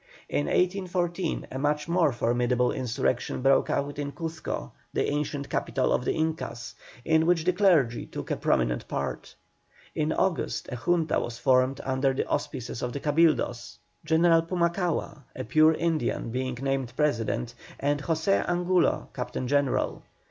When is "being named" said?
16.31-16.93